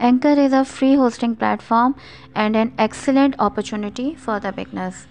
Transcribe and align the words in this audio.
Anchor 0.00 0.38
is 0.38 0.54
a 0.54 0.62
free 0.68 0.94
hosting 0.96 1.34
platform 1.34 1.92
and 2.34 2.56
an 2.56 2.68
excellent 2.76 3.34
opportunity 3.38 4.10
for 4.24 4.40
the 4.40 4.50
beginners 4.56 5.06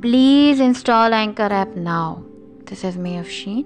please 0.00 0.60
install 0.60 1.12
Anchor 1.12 1.50
app 1.50 1.76
now 1.76 2.14
this 2.70 2.84
is 2.84 2.96
me 2.96 3.16
Afsheen 3.18 3.62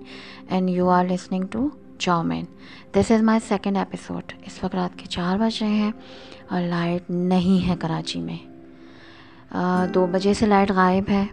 and 0.48 0.70
you 0.70 0.88
are 0.88 1.04
listening 1.04 1.46
to 1.50 1.68
chowmein 1.98 2.44
this 2.94 3.10
is 3.10 3.22
my 3.22 3.40
second 3.48 3.76
episode 3.76 4.32
اس 4.46 4.62
وقت 4.64 4.74
رات 4.74 4.98
کے 4.98 5.06
چار 5.06 5.36
بج 5.36 5.62
رہے 5.62 5.68
ہیں 5.68 5.90
اور 6.48 6.62
light 6.62 7.10
نہیں 7.10 7.68
ہے 7.68 7.74
کراچی 7.78 8.20
میں 8.20 8.36
دو 9.94 10.06
بجے 10.06 10.34
سے 10.34 10.46
لائٹ 10.46 10.70
غائب 10.70 11.10
ہے 11.10 11.24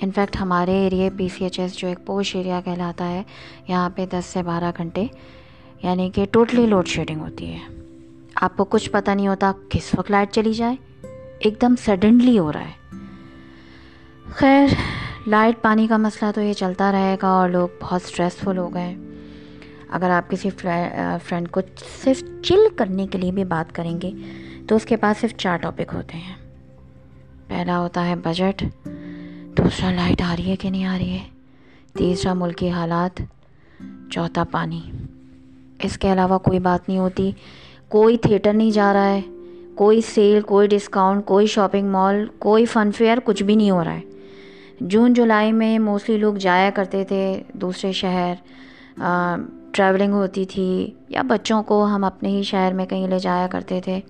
انفیکٹ 0.00 0.36
ہمارے 0.40 0.72
ایریے 0.78 1.10
پی 1.16 1.28
سی 1.28 1.44
ایچ 1.44 1.58
ایس 1.60 1.76
جو 1.76 1.88
ایک 1.88 2.06
پوش 2.06 2.34
ایریا 2.36 2.60
کہلاتا 2.64 3.08
ہے 3.08 3.22
یہاں 3.68 3.90
پہ 3.90 4.06
دس 4.06 4.26
سے 4.26 4.42
بارہ 4.42 4.70
گھنٹے 4.78 5.06
یعنی 5.82 6.10
کہ 6.10 6.26
ٹوٹلی 6.30 6.66
لوڈ 6.66 6.88
شیڈنگ 6.88 7.20
ہوتی 7.20 7.52
ہے 7.52 7.85
آپ 8.40 8.56
کو 8.56 8.64
کچھ 8.64 8.90
پتہ 8.90 9.10
نہیں 9.10 9.28
ہوتا 9.28 9.52
کس 9.68 9.90
وقت 9.98 10.10
لائٹ 10.10 10.30
چلی 10.30 10.52
جائے۔ 10.52 10.76
ایک 11.38 11.54
دم 11.62 11.74
سڈنلی 11.76 12.38
ہو 12.38 12.52
رہا 12.52 12.60
ہے۔ 12.60 12.96
خیر، 14.34 14.66
لائٹ 15.26 15.62
پانی 15.62 15.86
کا 15.86 15.96
مسئلہ 15.96 16.30
تو 16.34 16.40
یہ 16.40 16.52
چلتا 16.52 16.92
رہے 16.92 17.16
گا 17.22 17.28
اور 17.28 17.48
لوگ 17.48 17.68
بہت 17.80 18.00
اسٹریسفل 18.04 18.58
ہو 18.58 18.74
گئے۔ 18.74 18.96
اگر 19.88 20.10
آپ 20.10 20.30
کسی 20.30 20.50
فرینڈ 21.24 21.48
کو 21.50 21.60
صرف 22.04 22.24
چل 22.42 22.58
کرنے 22.76 23.06
کے 23.06 23.18
لیے 23.18 23.32
بھی 23.32 23.44
بات 23.44 23.74
کریں 23.74 24.00
گے، 24.00 24.10
تو 24.68 24.76
اس 24.76 24.84
کے 24.84 24.96
پاس 24.96 25.20
صرف 25.20 25.36
چار 25.36 25.56
ٹاپک 25.56 25.94
ہوتے 25.94 26.16
ہیں۔ 26.16 26.34
پہلا 27.46 27.78
ہوتا 27.78 28.06
ہے 28.06 28.14
بجٹ 28.16 28.64
دوسرا 29.58 29.90
لائٹ 29.90 30.22
آ 30.22 30.34
رہی 30.38 30.50
ہے 30.50 30.56
کہ 30.56 30.70
نہیں 30.70 30.84
آ 30.84 30.98
رہی 30.98 31.10
ہے؟ 31.10 31.24
تیسرا 31.98 32.34
ملکی 32.34 32.70
حالات، 32.70 33.22
چوتھا 34.10 34.44
پانی۔ 34.44 34.90
اس 35.82 35.98
کے 35.98 36.12
علاوہ 36.12 36.38
کوئی 36.38 36.58
بات 36.58 36.88
نہیں 36.88 36.98
ہوتی۔ 36.98 37.32
کوئی 37.88 38.16
تھیٹر 38.16 38.52
نہیں 38.52 38.70
جا 38.70 38.92
رہا 38.92 39.08
ہے، 39.08 39.20
کوئی 39.74 40.00
سیل، 40.00 40.40
کوئی 40.40 40.68
ڈسکاؤنٹ، 40.68 41.24
کوئی 41.24 41.46
شاپنگ 41.46 41.88
مال، 41.88 42.24
کوئی 42.38 42.64
فن 42.64 42.92
فیئر 42.92 43.18
کچھ 43.24 43.42
بھی 43.42 43.54
نہیں 43.54 43.70
ہو 43.70 43.84
رہا 43.84 43.94
ہے۔ 43.94 44.00
جون، 44.80 45.12
جولائی 45.14 45.52
میں 45.52 45.78
موسٹلی 45.78 46.16
لوگ 46.16 46.34
جایا 46.34 46.70
کرتے 46.74 47.04
تھے 47.04 47.42
دوسرے 47.52 47.92
شہر 47.92 48.34
ٹریولنگ 49.72 50.12
ہوتی 50.12 50.44
تھی 50.44 50.90
یا 51.08 51.22
بچوں 51.22 51.62
کو 51.62 51.84
ہم 51.84 52.04
اپنے 52.04 52.28
ہی 52.28 52.42
شہر 52.42 52.72
میں 52.72 52.86
کہیں 52.86 53.06
لے 53.08 53.18
جایا 53.18 53.46
کرتے 53.50 53.80
تھے۔ 53.84 54.00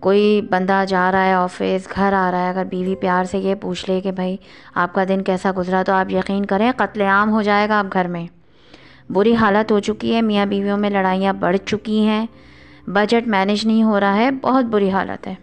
کوئی 0.00 0.40
بندہ 0.50 0.84
جا 0.88 1.10
رہا 1.12 1.24
ہے 1.24 1.32
آفس، 1.32 1.88
گھر 1.96 2.12
آ 2.12 2.30
رہا 2.30 2.44
ہے، 2.44 2.48
اگر 2.48 2.64
بیوی 2.64 2.94
پیار 2.94 3.24
سے 3.24 3.38
یہ 3.38 3.54
پوچھ 3.54 3.90
لے 3.90 4.00
کہ 4.00 4.12
بھائی 4.12 4.36
آپ 4.74 4.94
کا 4.94 5.04
دن 5.08 5.22
کیسا 5.22 5.52
گزرا 5.56 5.82
تو 5.82 5.92
آپ 5.92 6.12
یقین 6.12 6.44
کریں 6.46 6.72
قتل 6.76 7.00
عام 7.02 7.30
ہو 7.30 7.42
جائے 7.42 7.68
گا 7.68 7.78
آپ 7.78 7.86
گھر 7.92 8.08
میں۔ 8.08 8.26
بری 9.10 9.34
حالت 9.34 9.72
ہو 9.72 9.78
چکی 9.80 10.14
ہے، 10.14 10.22
میاں 10.22 10.46
بیویوں 10.46 10.78
میں 10.78 10.90
لڑائیاں 10.90 11.32
بڑھ 11.32 11.56
چکی 11.56 12.00
ہیں۔ 12.06 12.26
بجٹ 12.86 13.28
مینج 13.28 13.66
نہیں 13.66 13.82
ہو 13.82 14.00
رہا 14.00 14.16
ہے، 14.16 14.30
بہت 14.30 14.64
بری 14.64 14.90
حالت 14.90 15.26
ہے۔ 15.26 15.34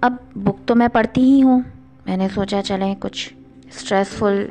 اب 0.00 0.14
بک 0.34 0.68
تو 0.68 0.74
میں 0.74 0.88
پڑھتی 0.88 1.20
ہی 1.20 1.42
ہوں۔ 1.42 1.60
میں 2.06 2.16
نے 2.16 2.28
سوچا 2.34 2.62
چلیں 2.62 2.94
کچھ 2.98 3.34
اسٹریسفل 3.64 4.46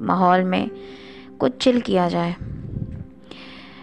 ماحول 0.00 0.42
میں 0.42 0.66
کچھ 1.38 1.52
چل 1.58 1.80
کیا 1.80 2.08
جائے۔ 2.08 2.32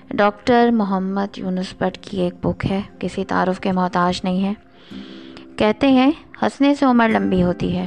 ڈاکٹر 0.09 0.69
محمد 0.73 1.37
یونس 1.37 1.73
بٹ 1.79 1.97
کی 2.01 2.21
ایک 2.21 2.45
بک 2.45 2.65
ہے، 2.69 2.81
کسی 2.99 3.25
تعارف 3.25 3.59
کے 3.59 3.71
محتاج 3.71 4.21
نہیں 4.23 4.43
ہے۔ 4.43 4.53
کہتے 5.55 5.87
ہیں، 5.87 6.11
ہنسنے 6.41 6.75
سے 6.75 6.85
عمر 6.85 7.09
لمبی 7.09 7.43
ہوتی 7.43 7.77
ہے۔ 7.77 7.85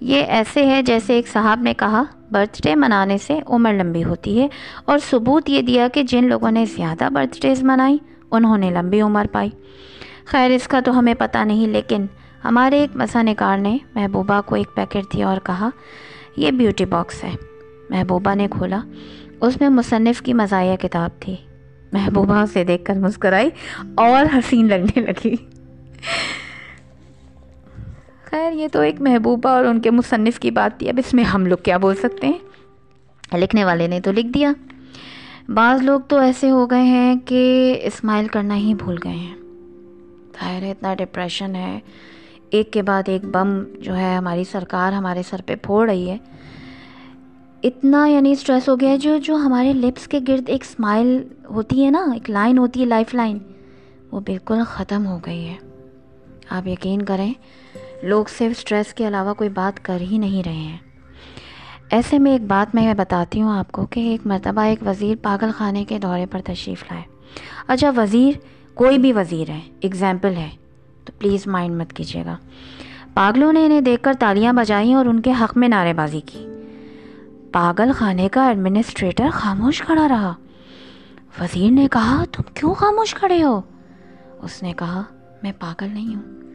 یہ 0.00 0.22
ایسے 0.22 0.66
ہے 0.66 0.82
جیسے 0.82 1.14
ایک 1.14 1.28
صاحب 1.28 1.60
نے 1.60 1.74
کہا 1.74 2.02
برتھ 2.32 2.62
ڈے 2.62 2.74
منانے 2.74 3.18
سے 3.18 3.40
عمر 3.46 3.72
لمبی 3.72 4.04
ہوتی 4.04 4.40
ہے 4.40 4.48
اور 4.84 4.98
ثبوت 5.10 5.50
یہ 5.50 5.62
دیا 5.62 5.88
کہ 5.88 6.02
جن 6.02 6.28
لوگوں 6.28 6.50
نے 6.50 6.64
زیادہ 6.66 7.08
برتھ 7.12 7.40
ڈیز 7.40 7.62
منائی، 7.62 7.98
انہوں 8.30 8.58
نے 8.58 8.70
لمبی 8.70 9.00
عمر 9.00 9.26
پائی۔ 9.32 9.50
خیر، 10.24 10.50
اس 10.50 10.68
کا 10.68 10.80
تو 10.80 10.98
ہمیں 10.98 11.14
پتہ 11.18 11.38
نہیں، 11.38 11.66
لیکن 11.66 12.06
ہمارے 12.44 12.78
ایک 12.78 12.96
مسا 12.96 13.22
نکار 13.22 13.58
نے 13.58 13.78
محبوبہ 13.94 14.40
کو 14.46 14.54
ایک 14.54 14.74
پیکٹ 14.74 15.14
دیا 15.14 15.28
اور 15.28 15.36
کہا، 15.42 15.70
یہ 16.36 16.50
بیوٹی 16.50 16.84
باکس 16.84 17.24
ہے۔ 17.24 17.34
محبوبہ 17.90 18.34
نے 18.34 18.48
کھولا۔ 18.50 18.80
اس 19.40 19.60
میں 19.60 19.68
مصنف 19.68 20.22
کی 20.22 20.34
مزاحیہ 20.34 20.76
کتاب 20.76 21.10
تھی۔ 21.20 21.36
محبوبہ 21.92 22.44
سے 22.52 22.64
دیکھ 22.64 22.84
کر 22.84 22.94
مسکرائی 22.94 23.50
اور 23.94 24.24
حسین 24.34 24.68
لگنے 24.68 25.00
لگی۔ 25.00 25.61
خیر، 28.32 28.52
یہ 28.52 28.68
تو 28.72 28.80
ایک 28.80 29.00
محبوبہ 29.00 29.48
اور 29.48 29.64
ان 29.64 29.80
کے 29.80 29.90
مصنف 29.90 30.38
کی 30.38 30.50
بات 30.50 30.78
تھی، 30.78 30.88
اب 30.88 31.00
اس 31.06 31.14
میں 31.14 31.24
ہم 31.24 31.46
لوگ 31.46 31.56
کیا 31.56 31.76
بول 31.76 31.94
سکتے 31.94 32.26
ہیں؟ 32.26 32.38
لکھنے 33.36 33.64
والے 33.64 33.86
نے 33.86 34.00
تو 34.00 34.12
لکھ 34.12 34.26
دیا۔ 34.26 34.52
بعض 35.48 35.82
لوگ 35.82 36.00
تو 36.00 36.18
ایسے 36.18 36.50
ہو 36.50 36.70
گئے 36.70 36.82
ہیں 36.82 37.14
کہ 37.24 37.74
اسمائل 37.82 38.26
کرنا 38.26 38.56
ہی 38.56 38.74
بھول 38.74 38.98
گئے 39.04 39.12
ہیں۔ 39.12 39.34
ظاہر 40.32 40.62
ہے، 40.62 40.70
اتنا 40.70 40.94
ڈپریشن 40.94 41.56
ہے۔ 41.56 41.80
ایک 42.50 42.72
کے 42.72 42.82
بعد 42.82 43.02
ایک 43.06 43.24
بم 43.24 43.62
جو 43.78 43.96
ہے 43.96 44.14
ہماری 44.14 44.44
سرکار 44.44 44.92
ہمارے 44.92 45.22
سر 45.30 45.40
پہ 45.46 45.54
پھوڑ 45.54 45.90
رہی 45.90 46.10
ہے۔ 46.10 46.18
اتنا 47.62 48.06
یعنی 48.06 48.32
اسٹریس 48.32 48.68
ہو 48.68 48.80
گیا 48.80 48.88
ہے 48.88 48.98
جو 48.98 49.18
جو 49.18 49.36
ہمارے 49.36 49.72
لپس 49.72 50.08
کے 50.08 50.20
گرد 50.28 50.42
ایک 50.46 50.62
اسمائل 50.62 51.28
ہوتی 51.50 51.84
ہے 51.84 51.90
نا، 51.90 52.06
ایک 52.14 52.30
لائن 52.30 52.58
ہوتی 52.58 52.80
ہے 52.80 52.84
لائف 52.84 53.14
لائن 53.14 53.38
وہ 54.10 54.20
بالکل 54.20 54.58
ختم 54.66 55.06
ہو 55.06 55.18
گئی 55.26 55.48
ہے۔ 55.48 55.54
آپ 56.50 56.66
یقین 56.66 57.02
کریں 57.02 57.34
لوگ 58.02 58.24
صرف 58.24 58.58
اسٹریس 58.58 58.94
کے 58.94 59.08
علاوہ 59.08 59.34
کوئی 59.34 59.50
بات 59.50 59.84
کر 59.84 60.00
ہی 60.00 60.18
نہیں 60.18 60.42
رہے 60.42 60.52
ہیں۔ 60.52 60.78
ایسے 61.90 62.18
میں 62.18 62.32
ایک 62.32 62.42
بات 62.42 62.74
میں 62.74 62.94
بتاتی 62.94 63.42
ہوں 63.42 63.58
آپ 63.58 63.72
کو 63.72 63.86
کہ 63.86 64.00
ایک 64.00 64.26
مرتبہ 64.26 64.60
ایک 64.60 64.86
وزیر 64.86 65.16
پاگل 65.22 65.50
خانے 65.56 65.84
کے 65.84 65.98
دورے 65.98 66.26
پر 66.26 66.40
تشریف 66.44 66.82
لائے۔ 66.82 67.02
اچھا 67.66 67.90
وزیر 67.96 68.38
کوئی 68.74 68.98
بھی 68.98 69.12
وزیر 69.12 69.50
ہے 69.50 69.60
اگزامپل 69.82 70.36
ہے، 70.36 70.48
تو 71.04 71.12
پلیز 71.18 71.46
مائنڈ 71.46 71.76
مت 71.76 71.92
کیجیے 71.92 72.24
گا۔ 72.24 72.36
پاگلوں 73.14 73.52
نے 73.52 73.66
انہیں 73.66 73.80
دیکھ 73.80 74.02
کر 74.02 74.12
تالیاں 74.18 74.52
بجائیں 74.52 74.94
اور 74.94 75.06
ان 75.06 75.22
کے 75.22 75.32
حق 75.40 75.56
میں 75.56 75.68
نعرے 75.68 75.92
بازی 75.92 76.20
کی۔ 76.20 76.46
پاگل 77.52 77.92
خانے 77.92 78.28
کا 78.28 78.46
ایڈمنسٹریٹر 78.46 79.26
خاموش 79.32 79.82
کھڑا 79.82 80.08
رہا۔ 80.08 80.34
وزیر 81.40 81.70
نے 81.70 81.88
کہا، 81.90 82.24
تم 82.32 82.42
کیوں 82.54 82.74
خاموش 82.74 83.14
کھڑے 83.14 83.42
ہو؟ 83.42 83.60
اس 84.42 84.62
نے 84.62 84.72
کہا، 84.72 85.02
میں 85.42 85.52
پاگل 85.60 85.88
نہیں 85.92 86.14
ہوں۔ 86.14 86.51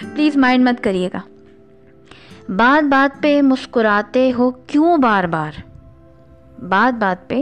پلیز 0.00 0.36
مائنڈ 0.36 0.68
مت 0.68 0.84
کریے 0.84 1.08
گا۔ 1.14 1.20
بات 2.48 2.84
بات 2.84 3.22
پہ 3.22 3.42
مسکراتے 3.42 4.32
ہو 4.38 4.50
کیوں 4.50 4.96
بار 4.96 5.24
بار؟ 5.24 5.52
بات 6.64 6.98
بات 6.98 7.28
پہ 7.28 7.40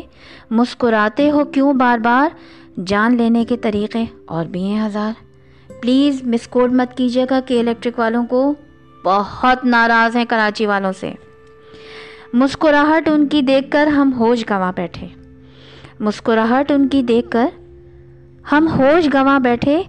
مسکراتے 0.50 1.30
ہو 1.30 1.44
کیوں 1.44 1.72
بار 1.72 1.98
بار؟ 1.98 2.28
جان 2.86 3.16
لینے 3.16 3.44
کے 3.44 3.56
طریقے 3.56 4.04
اور 4.26 4.44
بھی 4.44 4.62
ہیں 4.62 4.86
ہزار۔ 4.86 5.12
پلیز 5.80 6.22
مس 6.22 6.48
کوڈ 6.48 6.72
مت 6.72 6.96
کیجیے 6.96 7.26
گا 7.30 7.40
کہ 7.46 7.60
الیکٹرک 7.60 7.98
والوں 7.98 8.26
کو۔ 8.26 8.54
بہت 9.04 9.64
ناراض 9.64 10.16
ہیں 10.16 10.24
کراچی 10.28 10.66
والوں 10.66 10.92
سے۔ 11.00 11.12
مسکراہٹ 12.32 13.08
ان 13.08 13.26
کی 13.26 13.42
دیکھ 13.42 13.70
کر 13.70 13.86
ہم 13.86 14.12
ہوش 14.18 14.44
گنوا 14.50 14.70
بیٹھے۔ 14.70 15.06
مسکراہٹ 16.00 16.70
ان 16.70 16.88
کی 16.88 17.02
دیکھ 17.02 17.30
کر 17.30 17.48
ہم 18.52 18.68
ہوش 18.78 19.08
گنوا 19.14 19.38
بیٹھے۔ 19.38 19.82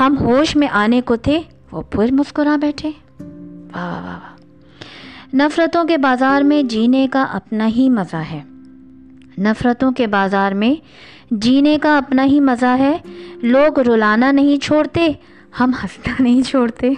ہم 0.00 0.16
ہوش 0.20 0.56
میں 0.56 0.68
آنے 0.70 1.00
کو 1.00 1.16
تھے۔ 1.16 1.42
وہ 1.74 1.82
پھر 1.82 2.12
مسکرا 2.12 2.56
بیٹھے۔ 2.56 2.90
واہ 3.72 3.94
واہ 3.94 4.04
واہ 4.04 5.36
نفرتوں 5.36 5.84
کے 5.84 5.96
بازار 5.96 6.42
میں 6.42 6.62
جینے 6.62 7.06
کا 7.12 7.22
اپنا 7.22 7.66
ہی 7.66 7.88
مزہ 7.88 8.16
ہے۔ 8.16 8.42
نفرتوں 9.38 9.92
کے 9.92 10.06
بازار 10.06 10.52
میں 10.52 10.74
جینے 11.30 11.78
کا 11.82 11.98
اپنا 11.98 12.24
ہی 12.24 12.40
مزہ 12.40 12.76
ہے۔ 12.78 12.98
لوگ 13.42 13.78
رلانا 13.78 14.32
نہیں 14.32 14.56
چھوڑتے، 14.64 15.12
ہم 15.60 15.70
ہنسنا 15.82 16.14
نہیں 16.18 16.42
چھوڑتے۔ 16.42 16.90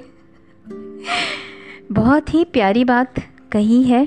بہت 1.91 2.35
ہی 2.35 2.45
پیاری 2.45 2.85
بات 2.85 3.21
کہی 3.53 3.85
ہے۔ 3.89 4.05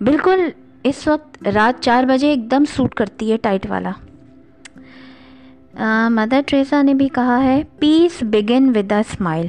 بالکل 0.00 0.40
اس 0.82 1.08
وقت 1.08 1.48
رات 1.48 1.82
چار 1.82 2.04
بجے 2.04 2.28
ایک 2.28 2.50
دم 2.50 2.64
سوٹ 2.76 2.94
کرتی 2.94 3.32
ہے 3.32 3.36
ٹائٹ 3.36 3.70
والا۔ 3.70 3.90
مدر 6.08 6.40
ٹریسا 6.46 6.82
نے 6.82 6.94
بھی 6.94 7.08
کہا 7.08 7.44
ہے 7.44 7.62
پیس 7.78 8.22
بگن 8.22 8.68
ود 8.68 8.92
اے 8.92 8.98
اسمائل 8.98 9.46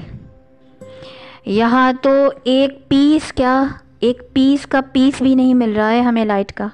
یہاں 1.46 1.94
تو 2.02 2.10
ایک 2.44 2.90
پیس 2.90 3.34
کیا، 3.34 3.64
ایک 4.00 4.34
پیس 4.34 4.66
کا 4.68 4.82
پیس 4.94 5.22
بھی 5.22 5.36
نہیں 5.36 5.54
مل 5.54 5.74
رہا 5.76 5.92
ہے 5.92 6.02
ہمیں 6.02 6.26
لائٹ 6.26 6.54
کا۔ 6.54 6.68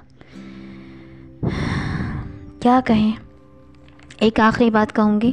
کیا 2.60 2.80
کہیں؟ 2.86 3.12
ایک 4.20 4.40
آخری 4.40 4.70
بات 4.70 4.96
کہوں 4.96 5.22
گی۔ 5.22 5.32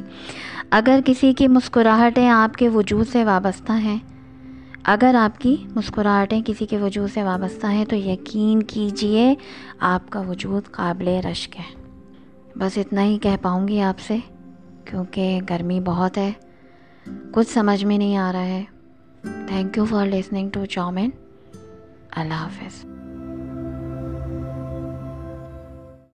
اگر 0.70 1.00
کسی 1.05 1.32
کی 1.32 1.49
مسکراہٹیں 1.49 2.29
آپ 2.29 2.56
کے 2.56 2.69
وجود 2.69 3.08
سے 3.08 3.25
وابستہ 3.25 3.73
ہیں، 3.73 3.99
اگر 4.85 5.14
آپ 5.14 5.41
کی 5.41 5.56
مسکراہٹیں 5.76 6.43
کسی 6.46 6.67
کے 6.67 6.79
وجود 6.79 7.11
سے 7.14 7.23
وابستہ 7.23 7.67
ہیں، 7.67 7.84
تو 7.84 7.96
یقین 7.96 8.62
کیجیے 8.62 9.34
آپ 9.81 10.11
کا 10.11 10.20
وجود 10.20 10.62
قابل 10.70 11.08
رشک 11.08 11.56
ہے۔ 11.56 11.82
بس 12.56 12.79
اتنا 12.79 13.05
ہی 13.05 13.19
کہہ 13.19 13.43
پاؤں 13.43 13.69
گی 13.69 13.81
آپ 13.81 14.00
سے، 14.00 14.17
کیونکہ 14.84 15.41
گرمی 15.50 15.81
بہت 15.81 16.19
ہے، 16.19 16.32
کچھ 17.32 17.49
سمجھ 17.49 17.84
میں 17.84 17.99
نہیں 17.99 18.17
آ 18.17 18.32
رہا 18.32 18.44
ہے۔ 18.44 18.64
Thank 19.48 19.76
you 19.78 19.84
for 19.84 20.06
listening 20.06 20.50
to 20.50 20.64
chowmein 20.64 21.10
اللہ 22.10 22.34
حافظ 22.34 22.84